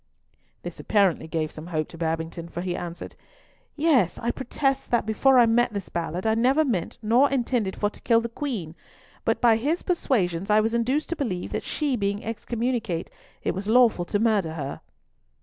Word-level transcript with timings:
This 0.63 0.79
apparently 0.79 1.27
gave 1.27 1.51
some 1.51 1.67
hope 1.67 1.87
to 1.89 1.97
Babington, 1.99 2.49
for 2.49 2.61
he 2.61 2.75
answered—"Yes, 2.75 4.17
I 4.17 4.31
protest 4.31 4.89
that, 4.89 5.05
before 5.05 5.37
I 5.37 5.45
met 5.45 5.73
this 5.73 5.89
Ballard, 5.89 6.25
I 6.25 6.33
never 6.33 6.65
meant 6.65 6.97
nor 7.03 7.29
intended 7.29 7.75
for 7.75 7.91
to 7.91 8.01
kill 8.01 8.19
the 8.19 8.27
Queen; 8.27 8.73
but 9.25 9.39
by 9.39 9.57
his 9.57 9.83
persuasions 9.83 10.49
I 10.49 10.59
was 10.59 10.73
induced 10.73 11.09
to 11.09 11.15
believe 11.15 11.51
that 11.51 11.61
she 11.63 11.95
being 11.95 12.25
excommunicate 12.25 13.11
it 13.43 13.53
was 13.53 13.67
lawful 13.67 14.05
to 14.05 14.17
murder 14.17 14.53
her." 14.55 14.81